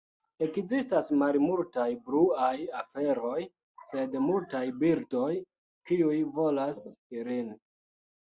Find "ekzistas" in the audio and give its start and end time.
0.43-1.09